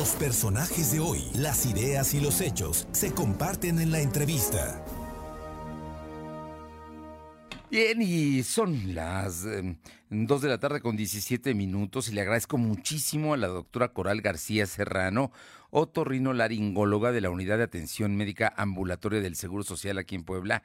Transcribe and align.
Los 0.00 0.12
personajes 0.12 0.92
de 0.92 1.00
hoy, 1.00 1.20
las 1.34 1.66
ideas 1.66 2.14
y 2.14 2.20
los 2.20 2.40
hechos 2.40 2.88
se 2.90 3.12
comparten 3.12 3.78
en 3.78 3.92
la 3.92 4.00
entrevista. 4.00 4.82
Bien, 7.70 8.00
y 8.00 8.42
son 8.42 8.94
las 8.94 9.44
eh, 9.44 9.76
2 10.08 10.40
de 10.40 10.48
la 10.48 10.56
tarde 10.56 10.80
con 10.80 10.96
17 10.96 11.52
minutos 11.52 12.08
y 12.08 12.12
le 12.12 12.22
agradezco 12.22 12.56
muchísimo 12.56 13.34
a 13.34 13.36
la 13.36 13.48
doctora 13.48 13.92
Coral 13.92 14.22
García 14.22 14.64
Serrano, 14.64 15.32
otorrinolaringóloga 15.68 17.12
de 17.12 17.20
la 17.20 17.28
Unidad 17.28 17.58
de 17.58 17.64
Atención 17.64 18.16
Médica 18.16 18.54
Ambulatoria 18.56 19.20
del 19.20 19.36
Seguro 19.36 19.64
Social 19.64 19.98
aquí 19.98 20.14
en 20.14 20.24
Puebla. 20.24 20.62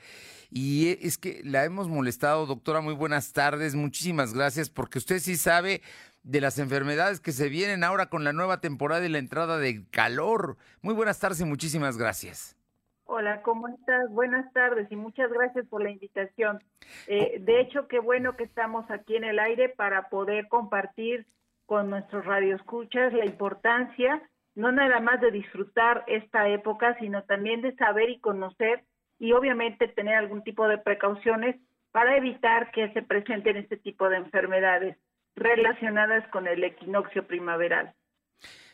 Y 0.49 0.87
eh, 0.87 0.99
es 1.01 1.17
que 1.17 1.41
la 1.43 1.65
hemos 1.65 1.89
molestado, 1.89 2.45
doctora, 2.45 2.79
muy 2.79 2.93
buenas 2.93 3.33
tardes, 3.33 3.75
muchísimas 3.75 4.33
gracias, 4.33 4.69
porque 4.69 4.97
usted 4.97 5.19
sí 5.19 5.35
sabe 5.35 5.81
de 6.25 6.41
las 6.41 6.59
enfermedades 6.59 7.19
que 7.19 7.31
se 7.31 7.49
vienen 7.49 7.83
ahora 7.83 8.07
con 8.07 8.23
la 8.23 8.33
nueva 8.33 8.59
temporada 8.59 9.05
y 9.05 9.09
la 9.09 9.19
entrada 9.19 9.57
del 9.57 9.89
calor. 9.89 10.57
Muy 10.81 10.93
buenas 10.93 11.19
tardes 11.19 11.39
y 11.39 11.45
muchísimas 11.45 11.97
gracias. 11.97 12.57
Hola, 13.05 13.41
¿cómo 13.43 13.67
estás? 13.67 14.09
Buenas 14.09 14.51
tardes 14.51 14.91
y 14.91 14.95
muchas 14.95 15.31
gracias 15.31 15.65
por 15.67 15.83
la 15.83 15.91
invitación. 15.91 16.63
Eh, 17.07 17.37
de 17.39 17.61
hecho, 17.61 17.87
qué 17.87 17.99
bueno 17.99 18.35
que 18.35 18.43
estamos 18.43 18.89
aquí 18.89 19.15
en 19.15 19.23
el 19.23 19.39
aire 19.39 19.69
para 19.69 20.09
poder 20.09 20.47
compartir 20.47 21.27
con 21.67 21.89
nuestros 21.89 22.25
radioescuchas 22.25 23.13
la 23.13 23.25
importancia 23.25 24.21
no 24.55 24.71
nada 24.71 25.01
más 25.01 25.21
de 25.21 25.31
disfrutar 25.31 26.03
esta 26.07 26.47
época, 26.49 26.97
sino 26.99 27.23
también 27.23 27.61
de 27.61 27.75
saber 27.75 28.09
y 28.09 28.19
conocer 28.19 28.83
y 29.19 29.33
obviamente 29.33 29.87
tener 29.89 30.15
algún 30.15 30.43
tipo 30.43 30.67
de 30.67 30.77
precauciones 30.77 31.57
para 31.91 32.17
evitar 32.17 32.71
que 32.71 32.91
se 32.93 33.01
presenten 33.01 33.57
este 33.57 33.77
tipo 33.77 34.09
de 34.09 34.17
enfermedades 34.17 34.97
relacionadas 35.35 36.27
con 36.29 36.47
el 36.47 36.63
equinoccio 36.63 37.25
primaveral. 37.27 37.93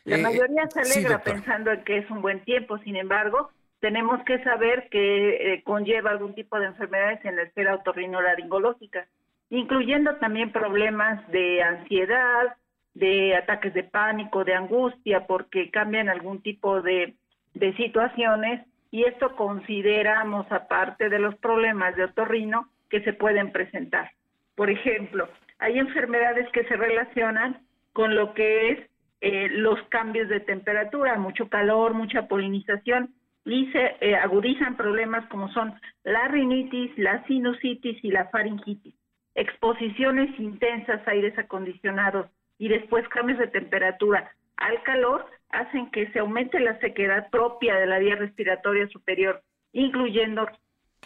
La 0.04 0.16
Eh, 0.16 0.22
mayoría 0.22 0.68
se 0.68 0.80
alegra 0.80 1.22
pensando 1.22 1.70
en 1.72 1.84
que 1.84 1.98
es 1.98 2.10
un 2.10 2.22
buen 2.22 2.40
tiempo, 2.44 2.78
sin 2.78 2.96
embargo, 2.96 3.50
tenemos 3.80 4.22
que 4.24 4.42
saber 4.42 4.88
que 4.90 5.54
eh, 5.54 5.62
conlleva 5.64 6.10
algún 6.10 6.34
tipo 6.34 6.58
de 6.58 6.66
enfermedades 6.66 7.24
en 7.24 7.36
la 7.36 7.42
esfera 7.42 7.74
otorrinolaringológica, 7.74 9.06
incluyendo 9.50 10.16
también 10.16 10.52
problemas 10.52 11.26
de 11.30 11.62
ansiedad, 11.62 12.56
de 12.94 13.34
ataques 13.36 13.74
de 13.74 13.84
pánico, 13.84 14.44
de 14.44 14.54
angustia, 14.54 15.26
porque 15.26 15.70
cambian 15.70 16.08
algún 16.08 16.42
tipo 16.42 16.80
de, 16.82 17.14
de 17.54 17.76
situaciones 17.76 18.66
y 18.90 19.04
esto 19.04 19.34
consideramos 19.36 20.50
aparte 20.52 21.08
de 21.08 21.18
los 21.18 21.34
problemas 21.36 21.96
de 21.96 22.04
otorrino 22.04 22.68
que 22.90 23.00
se 23.02 23.14
pueden 23.14 23.50
presentar. 23.50 24.10
Por 24.54 24.68
ejemplo, 24.68 25.28
hay 25.62 25.78
enfermedades 25.78 26.50
que 26.50 26.64
se 26.64 26.76
relacionan 26.76 27.60
con 27.92 28.16
lo 28.16 28.34
que 28.34 28.70
es 28.70 28.78
eh, 29.20 29.48
los 29.50 29.80
cambios 29.90 30.28
de 30.28 30.40
temperatura, 30.40 31.16
mucho 31.18 31.48
calor, 31.48 31.94
mucha 31.94 32.26
polinización 32.26 33.14
y 33.44 33.70
se 33.70 33.96
eh, 34.00 34.16
agudizan 34.16 34.76
problemas 34.76 35.24
como 35.28 35.48
son 35.52 35.72
la 36.02 36.26
rinitis, 36.26 36.90
la 36.98 37.24
sinusitis 37.26 38.02
y 38.02 38.10
la 38.10 38.26
faringitis. 38.26 38.94
Exposiciones 39.36 40.38
intensas 40.40 41.06
a 41.06 41.12
aires 41.12 41.38
acondicionados 41.38 42.26
y 42.58 42.66
después 42.66 43.08
cambios 43.08 43.38
de 43.38 43.46
temperatura 43.46 44.32
al 44.56 44.82
calor 44.82 45.26
hacen 45.50 45.92
que 45.92 46.08
se 46.08 46.18
aumente 46.18 46.58
la 46.58 46.78
sequedad 46.80 47.30
propia 47.30 47.76
de 47.76 47.86
la 47.86 48.00
vía 48.00 48.16
respiratoria 48.16 48.88
superior, 48.88 49.42
incluyendo 49.72 50.48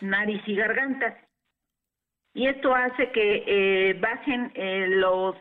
nariz 0.00 0.40
y 0.46 0.56
garganta 0.56 1.18
y 2.36 2.48
esto 2.48 2.74
hace 2.74 3.10
que 3.12 3.44
eh, 3.46 3.94
bajen 3.94 4.52
eh, 4.54 4.88
los, 4.88 5.34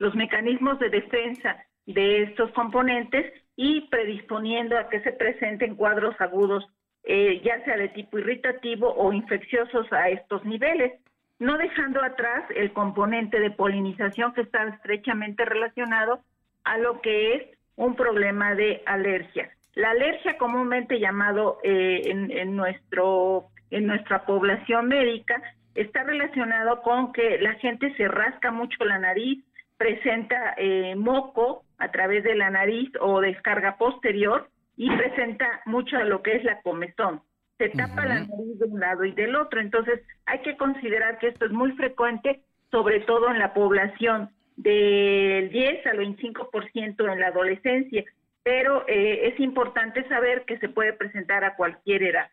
los 0.00 0.14
mecanismos 0.16 0.80
de 0.80 0.90
defensa 0.90 1.64
de 1.86 2.24
estos 2.24 2.50
componentes 2.50 3.32
y 3.54 3.82
predisponiendo 3.82 4.76
a 4.76 4.88
que 4.88 5.00
se 5.02 5.12
presenten 5.12 5.76
cuadros 5.76 6.20
agudos, 6.20 6.66
eh, 7.04 7.40
ya 7.44 7.64
sea 7.64 7.76
de 7.76 7.88
tipo 7.90 8.18
irritativo 8.18 8.92
o 8.96 9.12
infecciosos 9.12 9.86
a 9.92 10.08
estos 10.08 10.44
niveles, 10.44 11.00
no 11.38 11.56
dejando 11.56 12.02
atrás 12.02 12.50
el 12.56 12.72
componente 12.72 13.38
de 13.38 13.52
polinización 13.52 14.34
que 14.34 14.40
está 14.40 14.64
estrechamente 14.64 15.44
relacionado 15.44 16.18
a 16.64 16.78
lo 16.78 17.00
que 17.00 17.34
es 17.34 17.42
un 17.76 17.94
problema 17.94 18.56
de 18.56 18.82
alergia. 18.86 19.48
La 19.74 19.90
alergia 19.90 20.36
comúnmente 20.36 20.98
llamado 20.98 21.58
eh, 21.62 22.02
en 22.06 22.56
nuestro 22.56 23.50
en 23.70 23.86
nuestra 23.86 24.26
población 24.26 24.88
médica 24.88 25.40
está 25.74 26.04
relacionado 26.04 26.82
con 26.82 27.12
que 27.12 27.38
la 27.38 27.54
gente 27.54 27.94
se 27.96 28.08
rasca 28.08 28.50
mucho 28.50 28.84
la 28.84 28.98
nariz, 28.98 29.44
presenta 29.76 30.54
eh, 30.56 30.94
moco 30.96 31.64
a 31.78 31.90
través 31.90 32.24
de 32.24 32.34
la 32.34 32.50
nariz 32.50 32.90
o 33.00 33.20
descarga 33.20 33.76
posterior 33.76 34.48
y 34.76 34.90
presenta 34.96 35.62
mucho 35.66 35.96
lo 36.04 36.22
que 36.22 36.36
es 36.36 36.44
la 36.44 36.60
comezón. 36.62 37.22
Se 37.58 37.68
tapa 37.70 38.06
la 38.06 38.20
nariz 38.20 38.58
de 38.58 38.66
un 38.66 38.80
lado 38.80 39.04
y 39.04 39.12
del 39.12 39.36
otro. 39.36 39.60
Entonces 39.60 40.00
hay 40.26 40.40
que 40.40 40.56
considerar 40.56 41.18
que 41.18 41.28
esto 41.28 41.44
es 41.44 41.52
muy 41.52 41.72
frecuente, 41.72 42.40
sobre 42.70 43.00
todo 43.00 43.30
en 43.30 43.38
la 43.38 43.52
población 43.52 44.30
del 44.56 45.50
10 45.50 45.86
al 45.86 45.98
25% 45.98 47.12
en 47.12 47.20
la 47.20 47.28
adolescencia, 47.28 48.04
pero 48.42 48.84
eh, 48.88 49.28
es 49.28 49.40
importante 49.40 50.06
saber 50.08 50.44
que 50.46 50.58
se 50.58 50.68
puede 50.68 50.92
presentar 50.92 51.44
a 51.44 51.56
cualquier 51.56 52.02
edad. 52.02 52.30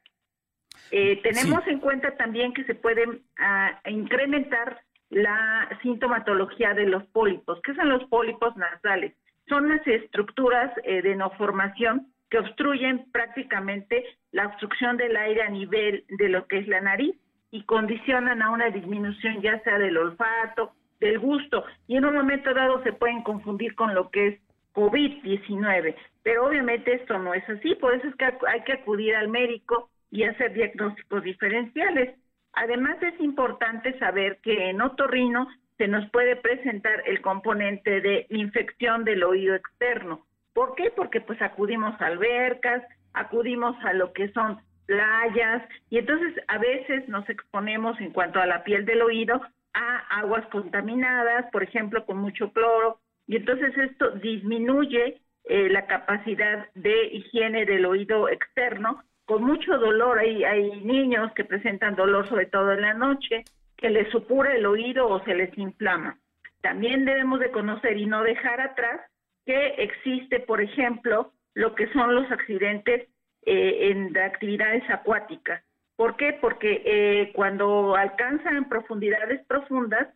Eh, 0.91 1.21
tenemos 1.21 1.65
en 1.67 1.79
cuenta 1.79 2.15
también 2.15 2.53
que 2.53 2.63
se 2.63 2.75
puede 2.75 3.05
ah, 3.39 3.79
incrementar 3.85 4.81
la 5.09 5.69
sintomatología 5.81 6.73
de 6.73 6.85
los 6.85 7.03
pólipos. 7.07 7.59
¿Qué 7.63 7.73
son 7.75 7.89
los 7.89 8.03
pólipos 8.05 8.55
nasales? 8.57 9.13
Son 9.47 9.69
las 9.69 9.85
estructuras 9.87 10.71
eh, 10.83 11.01
de 11.01 11.15
no 11.15 11.29
formación 11.31 12.07
que 12.29 12.39
obstruyen 12.39 13.05
prácticamente 13.11 14.03
la 14.31 14.47
obstrucción 14.47 14.97
del 14.97 15.15
aire 15.15 15.43
a 15.43 15.49
nivel 15.49 16.03
de 16.09 16.29
lo 16.29 16.45
que 16.47 16.59
es 16.59 16.67
la 16.67 16.81
nariz 16.81 17.15
y 17.51 17.63
condicionan 17.63 18.41
a 18.41 18.51
una 18.51 18.69
disminución 18.69 19.41
ya 19.41 19.59
sea 19.63 19.79
del 19.79 19.97
olfato, 19.97 20.73
del 20.99 21.19
gusto 21.19 21.63
y 21.87 21.95
en 21.95 22.05
un 22.05 22.15
momento 22.15 22.53
dado 22.53 22.83
se 22.83 22.91
pueden 22.91 23.23
confundir 23.23 23.75
con 23.75 23.93
lo 23.93 24.09
que 24.09 24.27
es 24.27 24.39
COVID-19, 24.73 25.95
pero 26.23 26.45
obviamente 26.45 26.93
esto 26.93 27.17
no 27.17 27.33
es 27.33 27.47
así, 27.49 27.75
por 27.75 27.95
eso 27.95 28.07
es 28.07 28.15
que 28.15 28.25
hay 28.25 28.61
que 28.63 28.73
acudir 28.73 29.15
al 29.15 29.29
médico 29.29 29.89
y 30.11 30.23
hacer 30.23 30.53
diagnósticos 30.53 31.23
diferenciales. 31.23 32.15
Además 32.53 32.97
es 33.01 33.19
importante 33.19 33.97
saber 33.99 34.39
que 34.41 34.69
en 34.69 34.81
otorrino 34.81 35.47
se 35.77 35.87
nos 35.87 36.09
puede 36.09 36.35
presentar 36.35 37.03
el 37.05 37.21
componente 37.21 38.01
de 38.01 38.25
infección 38.29 39.03
del 39.03 39.23
oído 39.23 39.55
externo. 39.55 40.25
¿Por 40.53 40.75
qué? 40.75 40.91
Porque 40.95 41.21
pues 41.21 41.39
acudimos 41.41 41.99
a 42.01 42.07
albercas, 42.07 42.83
acudimos 43.13 43.75
a 43.83 43.93
lo 43.93 44.11
que 44.13 44.29
son 44.29 44.59
playas 44.87 45.63
y 45.89 45.99
entonces 45.99 46.33
a 46.47 46.57
veces 46.57 47.07
nos 47.09 47.29
exponemos 47.29 47.99
en 47.99 48.11
cuanto 48.11 48.39
a 48.39 48.47
la 48.47 48.63
piel 48.63 48.85
del 48.85 49.01
oído 49.01 49.39
a 49.73 50.19
aguas 50.19 50.45
contaminadas, 50.47 51.51
por 51.51 51.61
ejemplo, 51.61 52.05
con 52.05 52.17
mucho 52.17 52.51
cloro, 52.51 52.99
y 53.27 53.35
entonces 53.35 53.77
esto 53.77 54.11
disminuye 54.11 55.21
eh, 55.43 55.69
la 55.69 55.85
capacidad 55.85 56.67
de 56.73 57.05
higiene 57.07 57.65
del 57.65 57.85
oído 57.85 58.29
externo 58.29 59.03
con 59.27 59.43
mucho 59.43 59.77
dolor. 59.77 60.17
Hay, 60.17 60.43
hay 60.43 60.81
niños 60.81 61.31
que 61.33 61.45
presentan 61.45 61.95
dolor 61.95 62.27
sobre 62.27 62.47
todo 62.47 62.71
en 62.71 62.81
la 62.81 62.95
noche, 62.95 63.43
que 63.75 63.89
les 63.89 64.09
supura 64.09 64.55
el 64.55 64.65
oído 64.65 65.07
o 65.07 65.23
se 65.25 65.35
les 65.35 65.55
inflama. 65.57 66.17
También 66.61 67.05
debemos 67.05 67.39
de 67.39 67.51
conocer 67.51 67.97
y 67.97 68.07
no 68.07 68.23
dejar 68.23 68.59
atrás 68.61 69.01
que 69.45 69.75
existe, 69.77 70.39
por 70.39 70.61
ejemplo, 70.61 71.33
lo 71.53 71.75
que 71.75 71.87
son 71.93 72.15
los 72.15 72.29
accidentes 72.31 73.07
eh, 73.45 73.91
en 73.91 74.13
de 74.13 74.23
actividades 74.23 74.83
acuáticas. 74.89 75.61
¿Por 75.95 76.15
qué? 76.15 76.33
Porque 76.33 76.81
eh, 76.85 77.31
cuando 77.33 77.95
alcanzan 77.95 78.55
en 78.55 78.69
profundidades 78.69 79.45
profundas, 79.45 80.07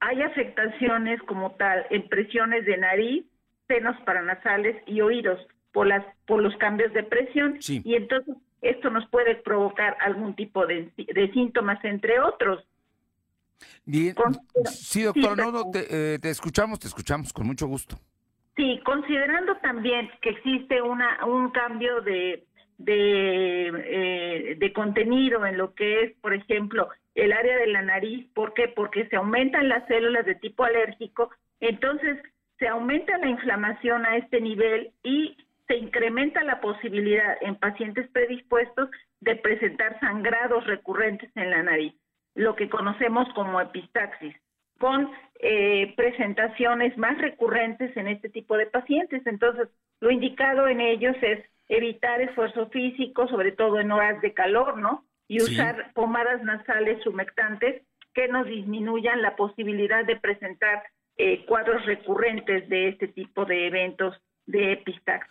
hay 0.00 0.22
afectaciones 0.22 1.20
como 1.22 1.52
tal 1.52 1.86
en 1.90 2.08
presiones 2.08 2.64
de 2.66 2.76
nariz, 2.76 3.24
senos 3.66 3.96
paranasales 4.04 4.76
y 4.86 5.00
oídos 5.00 5.40
por, 5.72 5.86
las, 5.86 6.04
por 6.26 6.42
los 6.42 6.56
cambios 6.56 6.92
de 6.92 7.02
presión. 7.02 7.60
Sí. 7.60 7.82
Y 7.84 7.94
entonces 7.94 8.34
esto 8.62 8.90
nos 8.90 9.08
puede 9.08 9.36
provocar 9.36 9.96
algún 10.00 10.34
tipo 10.34 10.66
de, 10.66 10.90
de 10.96 11.32
síntomas, 11.32 11.82
entre 11.84 12.20
otros. 12.20 12.64
Bien, 13.84 14.14
sí, 14.66 15.02
doctora, 15.02 15.44
sí, 15.44 15.52
no, 15.52 15.70
te, 15.70 16.14
eh, 16.14 16.18
te 16.18 16.30
escuchamos, 16.30 16.78
te 16.78 16.86
escuchamos 16.86 17.32
con 17.32 17.46
mucho 17.46 17.66
gusto. 17.66 17.96
Sí, 18.56 18.80
considerando 18.84 19.56
también 19.58 20.10
que 20.20 20.30
existe 20.30 20.82
una 20.82 21.24
un 21.24 21.50
cambio 21.50 22.00
de 22.02 22.44
de, 22.78 23.72
eh, 23.74 24.54
de 24.56 24.72
contenido 24.72 25.44
en 25.44 25.58
lo 25.58 25.74
que 25.74 26.04
es, 26.04 26.16
por 26.20 26.32
ejemplo, 26.32 26.88
el 27.14 27.32
área 27.32 27.56
de 27.58 27.66
la 27.66 27.82
nariz, 27.82 28.26
¿por 28.34 28.54
qué? 28.54 28.68
Porque 28.68 29.08
se 29.08 29.16
aumentan 29.16 29.68
las 29.68 29.86
células 29.88 30.24
de 30.24 30.36
tipo 30.36 30.62
alérgico, 30.64 31.30
entonces 31.60 32.18
se 32.58 32.68
aumenta 32.68 33.18
la 33.18 33.28
inflamación 33.28 34.06
a 34.06 34.16
este 34.16 34.40
nivel 34.40 34.92
y 35.02 35.36
se 35.68 35.76
incrementa 35.76 36.42
la 36.42 36.60
posibilidad 36.60 37.36
en 37.42 37.54
pacientes 37.56 38.08
predispuestos 38.10 38.88
de 39.20 39.36
presentar 39.36 40.00
sangrados 40.00 40.66
recurrentes 40.66 41.30
en 41.36 41.50
la 41.50 41.62
nariz, 41.62 41.94
lo 42.34 42.56
que 42.56 42.68
conocemos 42.68 43.28
como 43.34 43.60
epistaxis. 43.60 44.34
con 44.78 45.10
eh, 45.40 45.92
presentaciones 45.96 46.96
más 46.96 47.18
recurrentes 47.18 47.96
en 47.96 48.06
este 48.06 48.28
tipo 48.28 48.56
de 48.56 48.66
pacientes. 48.66 49.26
Entonces, 49.26 49.68
lo 50.00 50.12
indicado 50.12 50.68
en 50.68 50.80
ellos 50.80 51.16
es 51.20 51.44
evitar 51.68 52.20
esfuerzo 52.20 52.68
físico, 52.68 53.26
sobre 53.26 53.50
todo 53.50 53.80
en 53.80 53.90
horas 53.90 54.22
de 54.22 54.32
calor, 54.32 54.78
¿no? 54.78 55.04
Y 55.26 55.42
usar 55.42 55.92
pomadas 55.94 56.44
nasales 56.44 57.04
humectantes 57.08 57.82
que 58.14 58.28
nos 58.28 58.46
disminuyan 58.46 59.20
la 59.20 59.34
posibilidad 59.34 60.04
de 60.04 60.14
presentar 60.14 60.84
eh, 61.16 61.44
cuadros 61.46 61.84
recurrentes 61.84 62.68
de 62.68 62.90
este 62.90 63.08
tipo 63.08 63.46
de 63.46 63.66
eventos 63.66 64.14
de 64.48 64.72
epistax. 64.72 65.26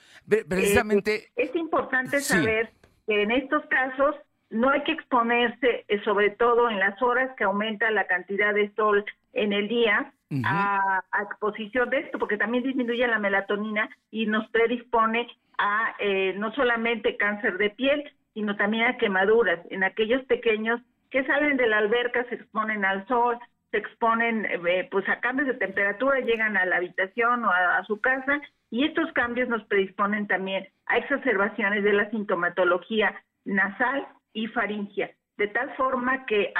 Precisamente. 0.47 1.15
Eh, 1.15 1.31
es 1.35 1.55
importante 1.55 2.21
saber 2.21 2.71
que 3.05 3.23
en 3.23 3.31
estos 3.31 3.65
casos 3.65 4.15
no 4.49 4.69
hay 4.69 4.83
que 4.83 4.93
exponerse, 4.93 5.85
eh, 5.87 6.01
sobre 6.05 6.29
todo 6.29 6.69
en 6.69 6.79
las 6.79 7.01
horas 7.01 7.35
que 7.37 7.43
aumenta 7.43 7.91
la 7.91 8.07
cantidad 8.07 8.53
de 8.53 8.73
sol 8.75 9.03
en 9.33 9.51
el 9.53 9.67
día, 9.67 10.13
a, 10.43 11.03
exposición 11.23 11.89
de 11.89 11.99
esto, 11.99 12.19
porque 12.19 12.37
también 12.37 12.63
disminuye 12.63 13.07
la 13.07 13.19
melatonina 13.19 13.89
y 14.11 14.25
nos 14.25 14.49
predispone 14.49 15.27
a 15.57 15.95
eh, 15.99 16.33
no 16.37 16.53
solamente 16.53 17.15
cáncer 17.17 17.57
de 17.57 17.69
piel, 17.69 18.03
sino 18.33 18.55
también 18.55 18.85
a 18.85 18.97
quemaduras. 18.97 19.59
En 19.69 19.83
aquellos 19.83 20.23
pequeños 20.25 20.81
que 21.09 21.25
salen 21.25 21.55
de 21.57 21.67
la 21.67 21.77
alberca 21.77 22.25
se 22.25 22.35
exponen 22.35 22.83
al 22.83 23.07
sol, 23.07 23.39
exponen 23.77 24.45
eh, 24.45 24.87
pues 24.91 25.07
a 25.09 25.19
cambios 25.19 25.47
de 25.47 25.53
temperatura, 25.53 26.19
llegan 26.19 26.57
a 26.57 26.65
la 26.65 26.77
habitación 26.77 27.45
o 27.45 27.49
a, 27.49 27.83
su 27.85 27.99
casa 28.01 28.41
y 28.69 28.85
estos 28.85 29.11
cambios 29.13 29.49
nos 29.49 29.63
predisponen 29.65 30.27
también 30.27 30.67
a 30.85 30.97
exacerbaciones 30.97 31.83
de 31.83 31.93
la 31.93 32.09
sintomatología 32.09 33.15
nasal 33.45 34.07
y 34.33 34.47
faringia. 34.47 35.11
De 35.37 35.47
tal 35.47 35.73
forma 35.75 36.25
que 36.25 36.51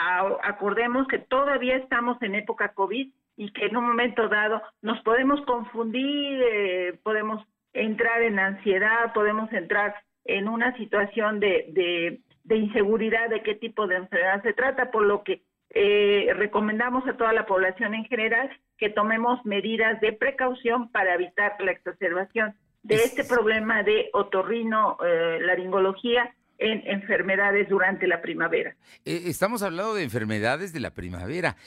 acordemos 0.43 1.07
que 1.07 1.19
todavía 1.19 1.77
estamos 1.77 2.21
en 2.21 2.35
época 2.35 2.73
COVID 2.73 3.11
y 3.37 3.51
que 3.51 3.65
en 3.65 3.77
un 3.77 3.87
momento 3.87 4.27
dado 4.29 4.61
nos 4.81 4.99
podemos 5.01 5.41
confundir, 5.45 6.41
eh, 6.43 6.99
podemos 7.03 7.43
entrar 7.73 8.21
en 8.21 8.39
ansiedad, 8.39 9.13
podemos 9.13 9.51
entrar 9.51 9.95
en 10.25 10.47
una 10.47 10.75
situación 10.77 11.39
de, 11.39 12.21
de 12.47 12.55
inseguridad 12.55 13.29
de 13.29 13.43
qué 13.43 13.55
tipo 13.55 13.87
de 13.87 13.97
enfermedad 13.97 14.41
se 14.41 14.53
trata, 14.53 14.89
por 14.89 15.03
lo 15.03 15.23
que 15.23 15.41
eh, 15.79 16.33
recomendamos 16.33 17.07
a 17.07 17.15
toda 17.15 17.33
la 17.33 17.45
población 17.45 17.93
en 17.93 18.03
general 18.05 18.49
que 18.79 18.89
tomemos 18.89 19.45
medidas 19.45 20.01
de 20.01 20.11
precaución 20.11 20.91
para 20.91 21.13
evitar 21.13 21.53
la 21.59 21.71
exacerbación 21.71 22.55
de 22.81 22.95
este 22.95 23.23
problema 23.23 23.83
de 23.83 24.09
otorrino 24.13 24.97
eh, 25.05 25.37
laringología 25.39 26.33
en 26.57 26.81
enfermedades 26.87 27.69
durante 27.69 28.07
la 28.07 28.23
primavera. 28.23 28.75
Eh, 29.05 29.25
estamos 29.25 29.61
hablando 29.61 29.93
de 29.93 30.01
enfermedades 30.01 30.73
de 30.73 30.79
la 30.79 30.95
primavera. 30.95 31.57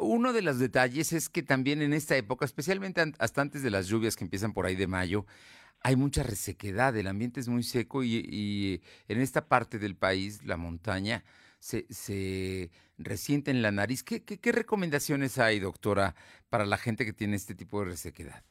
uno 0.00 0.32
de 0.32 0.42
los 0.42 0.58
detalles 0.58 1.12
es 1.12 1.28
que 1.28 1.44
también 1.44 1.82
en 1.82 1.92
esta 1.92 2.16
época, 2.16 2.44
especialmente 2.44 3.00
hasta 3.20 3.42
antes 3.42 3.62
de 3.62 3.70
las 3.70 3.86
lluvias 3.86 4.16
que 4.16 4.24
empiezan 4.24 4.54
por 4.54 4.66
ahí 4.66 4.74
de 4.74 4.88
mayo, 4.88 5.24
hay 5.84 5.94
mucha 5.94 6.24
resequedad, 6.24 6.96
el 6.96 7.06
ambiente 7.06 7.38
es 7.38 7.48
muy 7.48 7.62
seco 7.62 8.02
y 8.02 8.82
en 9.06 9.20
esta 9.20 9.46
parte 9.46 9.78
del 9.78 9.94
país, 9.94 10.42
la 10.44 10.56
montaña, 10.56 11.22
se, 11.62 11.86
se 11.92 12.70
resiente 12.98 13.52
en 13.52 13.62
la 13.62 13.70
nariz. 13.70 14.02
¿Qué, 14.02 14.24
¿Qué, 14.24 14.52
recomendaciones 14.52 15.38
hay, 15.38 15.60
doctora, 15.60 16.14
para 16.50 16.66
la 16.66 16.76
gente 16.76 17.04
que 17.04 17.12
tiene 17.12 17.36
este 17.36 17.54
tipo 17.54 17.80
de 17.80 17.90
resequedad? 17.90 18.42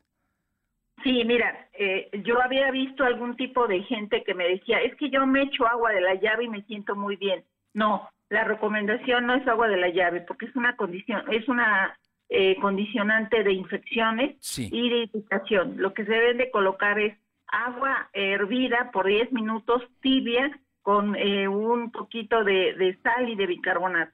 Sí, 1.03 1.23
mira, 1.25 1.67
eh, 1.73 2.09
yo 2.23 2.41
había 2.41 2.71
visto 2.71 3.03
algún 3.03 3.35
tipo 3.35 3.67
de 3.67 3.83
gente 3.83 4.23
que 4.23 4.33
me 4.33 4.47
decía, 4.47 4.79
es 4.81 4.95
que 4.95 5.09
yo 5.09 5.27
me 5.27 5.41
echo 5.41 5.67
agua 5.67 5.91
de 5.91 5.99
la 5.99 6.15
llave 6.15 6.45
y 6.45 6.49
me 6.49 6.63
siento 6.63 6.95
muy 6.95 7.17
bien. 7.17 7.43
No, 7.73 8.07
la 8.29 8.45
recomendación 8.45 9.25
no 9.25 9.35
es 9.35 9.45
agua 9.45 9.67
de 9.67 9.77
la 9.77 9.89
llave 9.89 10.21
porque 10.21 10.45
es 10.45 10.55
una 10.55 10.77
condición, 10.77 11.23
es 11.33 11.49
una 11.49 11.97
eh, 12.29 12.55
condicionante 12.61 13.43
de 13.43 13.51
infecciones 13.51 14.37
y 14.57 14.89
de 14.89 14.97
irritación. 15.03 15.75
Lo 15.77 15.93
que 15.93 16.05
se 16.05 16.13
deben 16.13 16.37
de 16.37 16.49
colocar 16.49 16.97
es 16.97 17.17
agua 17.47 18.09
hervida 18.13 18.89
por 18.93 19.07
10 19.07 19.33
minutos 19.33 19.83
tibia 19.99 20.57
con 20.81 21.15
eh, 21.15 21.47
un 21.47 21.91
poquito 21.91 22.43
de, 22.43 22.97
sal 23.03 23.29
y 23.29 23.35
de 23.35 23.47
bicarbonato. 23.47 24.11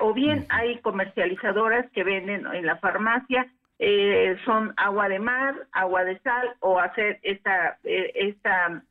o 0.00 0.12
bien 0.12 0.46
hay 0.48 0.78
comercializadoras 0.78 1.90
que 1.92 2.04
venden 2.04 2.46
en 2.52 2.66
la 2.66 2.76
farmacia, 2.76 3.46
eh, 3.78 4.36
son 4.44 4.74
agua 4.76 5.08
de 5.08 5.18
mar, 5.18 5.54
agua 5.72 6.04
de 6.04 6.18
sal 6.20 6.54
o 6.60 6.80
hacer 6.80 7.20
esta, 7.22 7.78
eh, 7.84 8.12
esta 8.14 8.82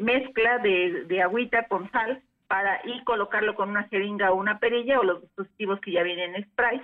mezcla 0.00 0.58
de, 0.58 1.04
de 1.06 1.22
agüita 1.22 1.66
con 1.66 1.90
sal 1.90 2.22
para 2.46 2.80
y 2.84 3.02
colocarlo 3.04 3.54
con 3.54 3.70
una 3.70 3.84
jeringa 3.84 4.30
o 4.30 4.36
una 4.36 4.58
perilla 4.58 5.00
o 5.00 5.02
los 5.02 5.22
dispositivos 5.22 5.80
que 5.80 5.92
ya 5.92 6.02
vienen 6.02 6.34
en 6.34 6.44
spray, 6.44 6.80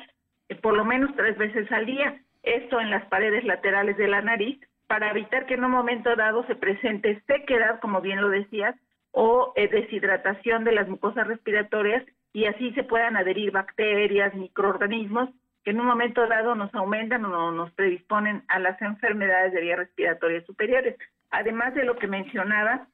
por 0.62 0.76
lo 0.76 0.84
menos 0.84 1.14
tres 1.16 1.36
veces 1.38 1.70
al 1.70 1.86
día, 1.86 2.20
esto 2.42 2.80
en 2.80 2.90
las 2.90 3.04
paredes 3.06 3.44
laterales 3.44 3.96
de 3.96 4.08
la 4.08 4.22
nariz, 4.22 4.58
para 4.86 5.10
evitar 5.10 5.46
que 5.46 5.54
en 5.54 5.64
un 5.64 5.70
momento 5.70 6.16
dado 6.16 6.44
se 6.46 6.56
presente 6.56 7.22
sequedad, 7.26 7.78
como 7.80 8.00
bien 8.00 8.20
lo 8.20 8.28
decías, 8.28 8.74
o 9.12 9.52
eh, 9.56 9.68
deshidratación 9.68 10.64
de 10.64 10.72
las 10.72 10.88
mucosas 10.88 11.26
respiratorias 11.26 12.04
y 12.32 12.46
así 12.46 12.72
se 12.72 12.84
puedan 12.84 13.16
adherir 13.16 13.50
bacterias, 13.50 14.34
microorganismos 14.34 15.30
que 15.64 15.72
en 15.72 15.80
un 15.80 15.86
momento 15.86 16.26
dado 16.26 16.54
nos 16.54 16.74
aumentan 16.74 17.24
o 17.24 17.52
nos 17.52 17.70
predisponen 17.72 18.44
a 18.48 18.58
las 18.58 18.80
enfermedades 18.80 19.52
de 19.52 19.60
vías 19.60 19.78
respiratorias 19.78 20.46
superiores. 20.46 20.96
Además 21.30 21.74
de 21.74 21.84
lo 21.84 21.96
que 21.96 22.06
mencionaba, 22.06 22.88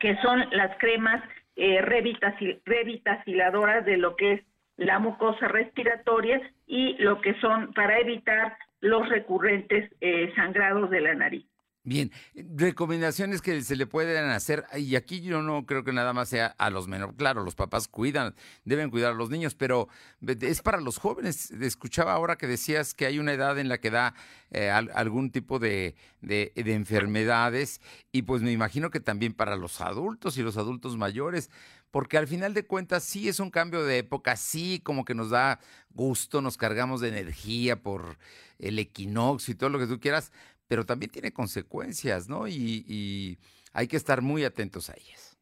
que 0.00 0.16
son 0.16 0.44
las 0.50 0.76
cremas 0.78 1.22
eh, 1.56 1.80
revitaciladoras 1.82 3.84
de 3.84 3.96
lo 3.96 4.16
que 4.16 4.32
es 4.32 4.42
la 4.76 4.98
mucosa 4.98 5.46
respiratoria 5.46 6.40
y 6.66 6.96
lo 6.98 7.20
que 7.20 7.34
son 7.34 7.72
para 7.74 8.00
evitar 8.00 8.56
los 8.80 9.08
recurrentes 9.08 9.88
eh, 10.00 10.32
sangrados 10.34 10.90
de 10.90 11.00
la 11.00 11.14
nariz. 11.14 11.46
Bien, 11.86 12.10
recomendaciones 12.34 13.42
que 13.42 13.60
se 13.62 13.76
le 13.76 13.86
pueden 13.86 14.24
hacer, 14.30 14.64
y 14.74 14.96
aquí 14.96 15.20
yo 15.20 15.42
no 15.42 15.66
creo 15.66 15.84
que 15.84 15.92
nada 15.92 16.14
más 16.14 16.30
sea 16.30 16.46
a 16.56 16.70
los 16.70 16.88
menores, 16.88 17.14
claro, 17.18 17.44
los 17.44 17.54
papás 17.54 17.88
cuidan, 17.88 18.34
deben 18.64 18.88
cuidar 18.88 19.12
a 19.12 19.14
los 19.14 19.28
niños, 19.28 19.54
pero 19.54 19.88
es 20.26 20.62
para 20.62 20.80
los 20.80 20.96
jóvenes. 20.96 21.50
Escuchaba 21.50 22.14
ahora 22.14 22.36
que 22.36 22.46
decías 22.46 22.94
que 22.94 23.04
hay 23.04 23.18
una 23.18 23.34
edad 23.34 23.58
en 23.58 23.68
la 23.68 23.76
que 23.76 23.90
da 23.90 24.14
eh, 24.50 24.70
algún 24.70 25.30
tipo 25.30 25.58
de, 25.58 25.94
de, 26.22 26.52
enfermedades, 26.56 27.82
y 28.12 28.22
pues 28.22 28.40
me 28.40 28.50
imagino 28.50 28.90
que 28.90 29.00
también 29.00 29.34
para 29.34 29.54
los 29.54 29.82
adultos 29.82 30.38
y 30.38 30.42
los 30.42 30.56
adultos 30.56 30.96
mayores, 30.96 31.50
porque 31.90 32.16
al 32.16 32.26
final 32.26 32.54
de 32.54 32.66
cuentas 32.66 33.04
sí 33.04 33.28
es 33.28 33.40
un 33.40 33.50
cambio 33.50 33.84
de 33.84 33.98
época, 33.98 34.36
sí 34.36 34.80
como 34.82 35.04
que 35.04 35.14
nos 35.14 35.28
da 35.28 35.60
gusto, 35.90 36.40
nos 36.40 36.56
cargamos 36.56 37.02
de 37.02 37.08
energía 37.08 37.82
por 37.82 38.16
el 38.58 38.78
equinoccio 38.78 39.52
y 39.52 39.56
todo 39.56 39.70
lo 39.70 39.78
que 39.78 39.86
tú 39.86 40.00
quieras, 40.00 40.32
pero 40.74 40.84
también 40.84 41.12
tiene 41.12 41.30
consecuencias, 41.30 42.28
¿no? 42.28 42.48
Y, 42.48 43.38
hay 43.72 43.86
que 43.86 43.96
estar 43.96 44.22
muy 44.22 44.44
atentos 44.44 44.90
a 44.90 44.94
ellas. 44.94 45.38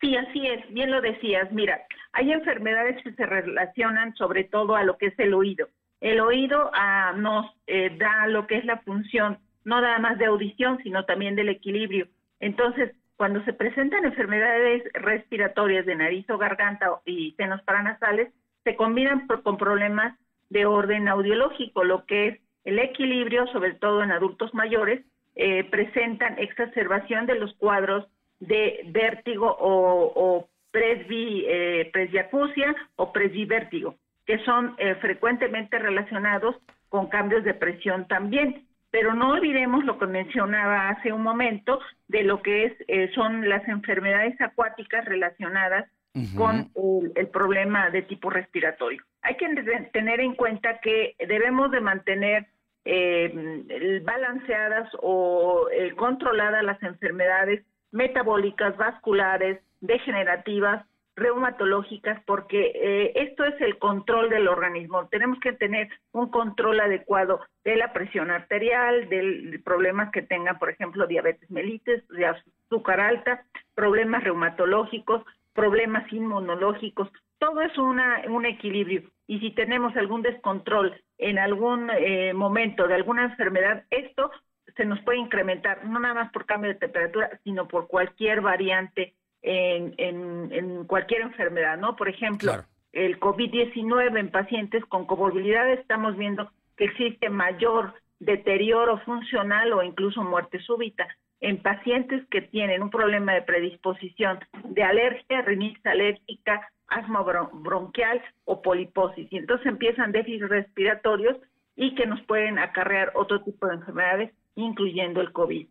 Sí, 0.00 0.16
así 0.16 0.46
es, 0.46 0.66
bien 0.72 0.90
lo 0.90 1.02
decías. 1.02 1.52
Mira, 1.52 1.78
hay 2.12 2.32
enfermedades 2.32 3.02
que 3.04 3.12
se 3.12 3.26
relacionan 3.26 4.14
sobre 4.14 4.44
todo 4.44 4.76
a 4.76 4.84
lo 4.84 4.96
que 4.96 5.08
es 5.08 5.18
el 5.18 5.34
oído. 5.34 5.68
El 6.00 6.20
oído 6.20 6.70
ah, 6.72 7.12
nos 7.18 7.54
eh, 7.66 7.94
da 7.98 8.26
lo 8.28 8.46
que 8.46 8.56
es 8.56 8.64
la 8.64 8.78
función, 8.78 9.38
no 9.64 9.82
nada 9.82 9.98
más 9.98 10.16
de 10.16 10.24
audición, 10.24 10.78
sino 10.82 11.04
también 11.04 11.36
del 11.36 11.50
equilibrio. 11.50 12.08
Entonces, 12.40 12.94
cuando 13.16 13.44
se 13.44 13.52
presentan 13.52 14.06
enfermedades 14.06 14.84
respiratorias 14.94 15.84
de 15.84 15.96
nariz 15.96 16.30
o 16.30 16.38
garganta 16.38 16.86
y 17.04 17.32
senos 17.32 17.60
paranasales, 17.64 18.32
se 18.64 18.74
combinan 18.74 19.26
con 19.26 19.58
problemas 19.58 20.18
de 20.48 20.64
orden 20.64 21.08
audiológico, 21.08 21.84
lo 21.84 22.06
que 22.06 22.28
es 22.28 22.40
el 22.64 22.78
equilibrio, 22.78 23.46
sobre 23.48 23.74
todo 23.74 24.02
en 24.02 24.12
adultos 24.12 24.52
mayores, 24.54 25.04
eh, 25.36 25.64
presentan 25.64 26.38
exacerbación 26.38 27.26
de 27.26 27.36
los 27.36 27.54
cuadros 27.54 28.06
de 28.40 28.80
vértigo 28.86 29.46
o, 29.58 30.12
o 30.14 30.48
presbi, 30.70 31.44
eh, 31.46 31.90
presbiacusia 31.92 32.74
o 32.96 33.12
presbivértigo, 33.12 33.96
que 34.26 34.38
son 34.44 34.74
eh, 34.78 34.94
frecuentemente 34.96 35.78
relacionados 35.78 36.56
con 36.88 37.08
cambios 37.08 37.44
de 37.44 37.54
presión 37.54 38.06
también. 38.08 38.66
Pero 38.90 39.14
no 39.14 39.30
olvidemos 39.30 39.84
lo 39.84 39.98
que 39.98 40.06
mencionaba 40.06 40.88
hace 40.88 41.12
un 41.12 41.22
momento 41.22 41.78
de 42.08 42.24
lo 42.24 42.42
que 42.42 42.64
es, 42.64 42.72
eh, 42.88 43.10
son 43.14 43.48
las 43.48 43.66
enfermedades 43.68 44.40
acuáticas 44.40 45.04
relacionadas 45.04 45.88
con 46.36 46.72
el, 47.14 47.28
problema 47.28 47.88
de 47.90 48.02
tipo 48.02 48.30
respiratorio. 48.30 49.00
Hay 49.22 49.36
que 49.36 49.48
tener 49.92 50.20
en 50.20 50.34
cuenta 50.34 50.80
que 50.80 51.14
debemos 51.18 51.70
de 51.70 51.80
mantener 51.80 52.46
eh, 52.84 54.00
balanceadas 54.02 54.88
o 55.02 55.68
eh, 55.70 55.94
controladas 55.96 56.64
las 56.64 56.82
enfermedades 56.82 57.64
metabólicas, 57.92 58.76
vasculares, 58.76 59.60
degenerativas, 59.80 60.86
reumatológicas, 61.16 62.22
porque 62.24 62.72
eh, 62.74 63.12
esto 63.14 63.44
es 63.44 63.60
el 63.60 63.78
control 63.78 64.30
del 64.30 64.48
organismo. 64.48 65.06
Tenemos 65.08 65.38
que 65.40 65.52
tener 65.52 65.88
un 66.12 66.30
control 66.30 66.80
adecuado 66.80 67.40
de 67.64 67.76
la 67.76 67.92
presión 67.92 68.30
arterial, 68.30 69.08
de 69.08 69.60
problemas 69.62 70.10
que 70.12 70.22
tengan, 70.22 70.58
por 70.58 70.70
ejemplo, 70.70 71.06
diabetes 71.06 71.50
mellitus, 71.50 72.06
de 72.08 72.26
azúcar 72.26 73.00
alta, 73.00 73.44
problemas 73.74 74.24
reumatológicos, 74.24 75.22
problemas 75.52 76.10
inmunológicos, 76.12 77.10
todo 77.40 77.62
es 77.62 77.76
una, 77.78 78.22
un 78.28 78.46
equilibrio. 78.46 79.02
Y 79.26 79.40
si 79.40 79.50
tenemos 79.52 79.96
algún 79.96 80.22
descontrol 80.22 80.94
en 81.18 81.38
algún 81.38 81.90
eh, 81.90 82.32
momento 82.32 82.86
de 82.86 82.94
alguna 82.94 83.24
enfermedad, 83.24 83.84
esto 83.90 84.30
se 84.76 84.84
nos 84.84 85.00
puede 85.00 85.18
incrementar, 85.18 85.84
no 85.84 85.98
nada 85.98 86.14
más 86.14 86.32
por 86.32 86.46
cambio 86.46 86.70
de 86.70 86.78
temperatura, 86.78 87.40
sino 87.42 87.66
por 87.66 87.88
cualquier 87.88 88.40
variante 88.40 89.14
en, 89.42 89.94
en, 89.98 90.84
cualquier 90.84 91.22
enfermedad, 91.22 91.78
¿no? 91.78 91.96
Por 91.96 92.08
ejemplo, 92.08 92.52
el 92.92 93.18
COVID-19 93.18 94.18
en 94.18 94.30
pacientes 94.30 94.84
con 94.84 95.06
comorbilidad 95.06 95.68
estamos 95.72 96.16
viendo 96.16 96.50
que 96.76 96.84
existe 96.84 97.30
mayor 97.30 97.94
deterioro 98.18 98.98
funcional 98.98 99.72
o 99.72 99.82
incluso 99.82 100.22
muerte 100.22 100.60
súbita 100.60 101.08
en 101.40 101.62
pacientes 101.62 102.22
que 102.30 102.42
tienen 102.42 102.82
un 102.82 102.90
problema 102.90 103.32
de 103.32 103.42
predisposición 103.42 104.40
de 104.64 104.82
alergia, 104.82 105.40
rinitis 105.40 105.84
alérgica, 105.86 106.70
asma 106.90 107.22
bronquial 107.22 108.20
o 108.44 108.60
poliposis. 108.60 109.32
Y 109.32 109.38
entonces 109.38 109.66
empiezan 109.66 110.12
déficits 110.12 110.48
respiratorios 110.48 111.36
y 111.76 111.94
que 111.94 112.06
nos 112.06 112.20
pueden 112.22 112.58
acarrear 112.58 113.12
otro 113.14 113.42
tipo 113.42 113.66
de 113.66 113.74
enfermedades, 113.74 114.32
incluyendo 114.56 115.20
el 115.20 115.32
COVID. 115.32 115.66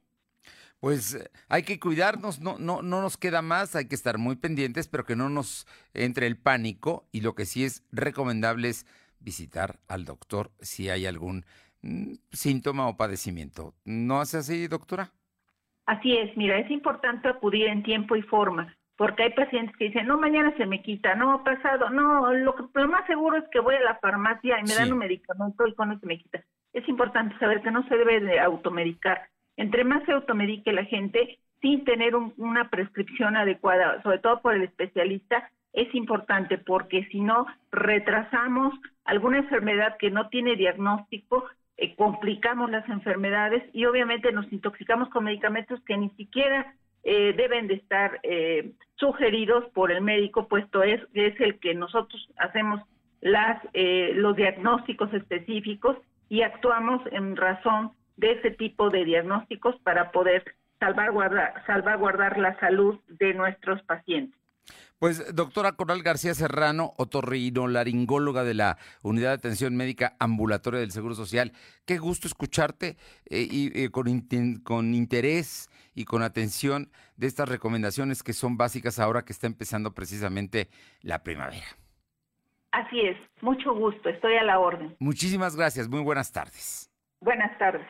Pues 0.79 1.15
eh, 1.15 1.29
hay 1.49 1.63
que 1.63 1.79
cuidarnos, 1.79 2.39
no, 2.39 2.57
no, 2.57 2.81
no 2.81 3.01
nos 3.01 3.17
queda 3.17 3.41
más, 3.41 3.75
hay 3.75 3.87
que 3.87 3.95
estar 3.95 4.17
muy 4.17 4.37
pendientes, 4.37 4.87
pero 4.87 5.03
que 5.03 5.17
no 5.17 5.29
nos 5.29 5.67
entre 5.93 6.25
el 6.25 6.37
pánico 6.37 7.05
y 7.11 7.21
lo 7.21 7.35
que 7.35 7.45
sí 7.45 7.65
es 7.65 7.85
recomendable 7.91 8.69
es 8.69 8.85
visitar 9.19 9.79
al 9.89 10.05
doctor 10.05 10.51
si 10.61 10.89
hay 10.89 11.05
algún 11.05 11.45
mm, 11.81 12.13
síntoma 12.31 12.87
o 12.87 12.95
padecimiento. 12.95 13.73
¿No 13.83 14.21
hace 14.21 14.37
así, 14.37 14.67
doctora? 14.67 15.11
Así 15.85 16.15
es, 16.15 16.35
mira, 16.37 16.57
es 16.59 16.71
importante 16.71 17.27
acudir 17.27 17.67
en 17.67 17.83
tiempo 17.83 18.15
y 18.15 18.21
forma 18.21 18.73
porque 18.99 19.23
hay 19.23 19.29
pacientes 19.29 19.73
que 19.77 19.85
dicen, 19.85 20.07
no, 20.07 20.17
mañana 20.17 20.53
se 20.57 20.65
me 20.65 20.81
quita, 20.81 21.15
no, 21.15 21.41
pasado, 21.41 21.89
no, 21.89 22.33
lo, 22.33 22.53
lo 22.73 22.87
más 22.89 23.07
seguro 23.07 23.37
es 23.37 23.45
que 23.49 23.61
voy 23.61 23.75
a 23.75 23.79
la 23.79 23.95
farmacia 23.95 24.59
y 24.59 24.63
me 24.63 24.75
dan 24.75 24.91
un 24.91 24.99
medicamento 24.99 25.65
y 25.65 25.73
con 25.73 25.93
eso 25.93 26.05
me 26.05 26.17
quita. 26.17 26.43
Es 26.73 26.85
importante 26.89 27.33
saber 27.39 27.61
que 27.61 27.71
no 27.71 27.87
se 27.87 27.95
debe 27.95 28.19
de 28.19 28.41
automedicar. 28.41 29.29
Entre 29.55 29.85
más 29.85 30.03
se 30.03 30.11
automedique 30.11 30.73
la 30.73 30.83
gente 30.83 31.39
sin 31.61 31.85
tener 31.85 32.13
una 32.13 32.69
prescripción 32.69 33.37
adecuada, 33.37 34.01
sobre 34.03 34.19
todo 34.19 34.41
por 34.41 34.53
el 34.53 34.63
especialista, 34.63 35.49
es 35.71 35.95
importante 35.95 36.57
porque 36.57 37.05
si 37.05 37.21
no 37.21 37.45
retrasamos 37.71 38.73
alguna 39.05 39.37
enfermedad 39.37 39.95
que 39.97 40.11
no 40.11 40.27
tiene 40.27 40.57
diagnóstico, 40.57 41.45
eh, 41.77 41.95
complicamos 41.95 42.69
las 42.69 42.87
enfermedades 42.89 43.63
y 43.71 43.85
obviamente 43.85 44.33
nos 44.33 44.51
intoxicamos 44.51 45.07
con 45.07 45.23
medicamentos 45.23 45.79
que 45.85 45.95
ni 45.95 46.09
siquiera 46.17 46.75
eh, 47.03 47.33
deben 47.35 47.67
de 47.67 47.75
estar 47.75 48.19
eh, 48.23 48.71
sugeridos 48.95 49.65
por 49.73 49.91
el 49.91 50.01
médico, 50.01 50.47
puesto 50.47 50.83
es, 50.83 51.01
es 51.13 51.39
el 51.39 51.59
que 51.59 51.73
nosotros 51.73 52.29
hacemos 52.37 52.81
las, 53.21 53.61
eh, 53.73 54.11
los 54.15 54.35
diagnósticos 54.35 55.13
específicos 55.13 55.97
y 56.29 56.41
actuamos 56.41 57.01
en 57.11 57.35
razón 57.35 57.91
de 58.17 58.33
ese 58.33 58.51
tipo 58.51 58.89
de 58.89 59.05
diagnósticos 59.05 59.75
para 59.81 60.11
poder 60.11 60.43
salvaguardar, 60.79 61.53
salvaguardar 61.65 62.37
la 62.37 62.57
salud 62.59 62.99
de 63.07 63.33
nuestros 63.33 63.81
pacientes. 63.83 64.38
Pues 64.99 65.33
doctora 65.33 65.71
Coral 65.71 66.03
García 66.03 66.33
Serrano, 66.33 66.93
otorrinolaringóloga 66.97 68.43
de 68.43 68.53
la 68.53 68.77
Unidad 69.01 69.29
de 69.29 69.35
Atención 69.35 69.77
Médica 69.77 70.17
Ambulatoria 70.19 70.81
del 70.81 70.91
Seguro 70.91 71.15
Social, 71.15 71.53
qué 71.85 71.97
gusto 71.97 72.27
escucharte 72.27 72.97
eh, 73.29 73.47
y 73.49 73.71
eh, 73.81 73.91
con, 73.91 74.05
con 74.61 74.93
interés 74.93 75.69
y 75.95 76.03
con 76.03 76.21
atención 76.21 76.91
de 77.15 77.27
estas 77.27 77.47
recomendaciones 77.47 78.23
que 78.23 78.33
son 78.33 78.57
básicas 78.57 78.99
ahora 78.99 79.23
que 79.23 79.31
está 79.31 79.47
empezando 79.47 79.93
precisamente 79.93 80.67
la 81.01 81.23
primavera. 81.23 81.65
Así 82.71 82.99
es, 82.99 83.17
mucho 83.41 83.73
gusto, 83.73 84.09
estoy 84.09 84.35
a 84.35 84.43
la 84.43 84.59
orden. 84.59 84.97
Muchísimas 84.99 85.55
gracias, 85.55 85.87
muy 85.87 86.01
buenas 86.01 86.33
tardes. 86.33 86.91
Buenas 87.21 87.57
tardes. 87.57 87.87